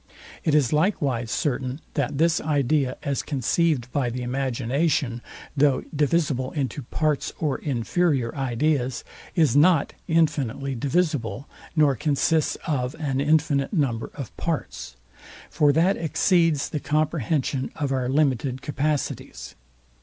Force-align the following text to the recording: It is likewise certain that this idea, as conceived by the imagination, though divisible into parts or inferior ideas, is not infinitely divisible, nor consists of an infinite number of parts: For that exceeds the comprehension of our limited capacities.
It 0.43 0.55
is 0.55 0.73
likewise 0.73 1.29
certain 1.29 1.79
that 1.93 2.17
this 2.17 2.41
idea, 2.41 2.97
as 3.03 3.21
conceived 3.21 3.91
by 3.91 4.09
the 4.09 4.23
imagination, 4.23 5.21
though 5.55 5.83
divisible 5.95 6.49
into 6.53 6.81
parts 6.81 7.31
or 7.37 7.59
inferior 7.59 8.33
ideas, 8.35 9.03
is 9.35 9.55
not 9.55 9.93
infinitely 10.07 10.73
divisible, 10.73 11.47
nor 11.75 11.95
consists 11.95 12.55
of 12.65 12.95
an 12.95 13.21
infinite 13.21 13.73
number 13.73 14.09
of 14.15 14.35
parts: 14.37 14.95
For 15.51 15.71
that 15.71 15.97
exceeds 15.97 16.69
the 16.69 16.79
comprehension 16.79 17.69
of 17.75 17.91
our 17.91 18.09
limited 18.09 18.63
capacities. 18.63 19.53